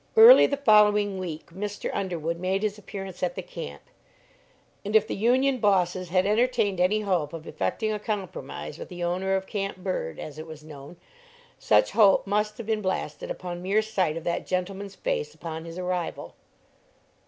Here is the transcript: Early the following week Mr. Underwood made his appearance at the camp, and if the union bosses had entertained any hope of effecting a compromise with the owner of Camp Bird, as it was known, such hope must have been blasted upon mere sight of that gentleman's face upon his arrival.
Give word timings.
Early 0.17 0.47
the 0.47 0.57
following 0.57 1.19
week 1.19 1.51
Mr. 1.51 1.91
Underwood 1.93 2.39
made 2.39 2.63
his 2.63 2.79
appearance 2.79 3.21
at 3.21 3.35
the 3.35 3.43
camp, 3.43 3.83
and 4.83 4.95
if 4.95 5.05
the 5.05 5.13
union 5.15 5.59
bosses 5.59 6.09
had 6.09 6.25
entertained 6.25 6.79
any 6.79 7.01
hope 7.01 7.33
of 7.33 7.45
effecting 7.45 7.93
a 7.93 7.99
compromise 7.99 8.79
with 8.79 8.89
the 8.89 9.03
owner 9.03 9.35
of 9.35 9.45
Camp 9.45 9.77
Bird, 9.77 10.17
as 10.17 10.39
it 10.39 10.47
was 10.47 10.63
known, 10.63 10.97
such 11.59 11.91
hope 11.91 12.25
must 12.25 12.57
have 12.57 12.65
been 12.65 12.81
blasted 12.81 13.29
upon 13.29 13.61
mere 13.61 13.83
sight 13.83 14.17
of 14.17 14.23
that 14.23 14.47
gentleman's 14.47 14.95
face 14.95 15.35
upon 15.35 15.65
his 15.65 15.77
arrival. 15.77 16.33